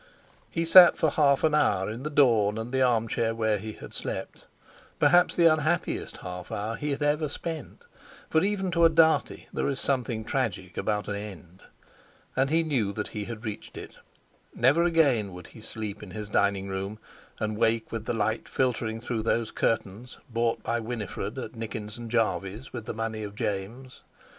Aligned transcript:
He 0.49 0.65
sat 0.65 0.97
for 0.97 1.11
half 1.11 1.43
an 1.43 1.53
hour 1.53 1.87
in 1.87 2.01
the 2.01 2.09
dawn 2.09 2.57
and 2.57 2.71
the 2.71 2.81
armchair 2.81 3.35
where 3.35 3.59
he 3.59 3.73
had 3.73 3.93
slept—perhaps 3.93 5.35
the 5.35 5.45
unhappiest 5.45 6.17
half 6.25 6.51
hour 6.51 6.75
he 6.75 6.89
had 6.89 7.03
ever 7.03 7.29
spent, 7.29 7.83
for 8.27 8.43
even 8.43 8.71
to 8.71 8.83
a 8.83 8.89
Dartie 8.89 9.47
there 9.53 9.67
is 9.69 9.79
something 9.79 10.25
tragic 10.25 10.75
about 10.75 11.07
an 11.07 11.13
end. 11.13 11.61
And 12.35 12.49
he 12.49 12.63
knew 12.63 12.91
that 12.93 13.09
he 13.09 13.25
had 13.25 13.45
reached 13.45 13.77
it. 13.77 13.97
Never 14.55 14.85
again 14.85 15.33
would 15.33 15.45
he 15.45 15.61
sleep 15.61 16.01
in 16.01 16.09
his 16.09 16.29
dining 16.29 16.67
room 16.67 16.97
and 17.39 17.55
wake 17.55 17.91
with 17.91 18.05
the 18.05 18.13
light 18.15 18.47
filtering 18.49 19.01
through 19.01 19.21
those 19.21 19.51
curtains 19.51 20.17
bought 20.31 20.63
by 20.63 20.79
Winifred 20.79 21.37
at 21.37 21.55
Nickens 21.55 21.99
and 21.99 22.09
Jarveys 22.09 22.73
with 22.73 22.85
the 22.87 22.95
money 22.95 23.21
of 23.21 23.35
James. 23.35 24.01